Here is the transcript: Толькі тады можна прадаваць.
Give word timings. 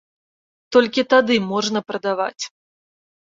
Толькі 0.77 1.03
тады 1.13 1.35
можна 1.51 1.79
прадаваць. 1.89 2.43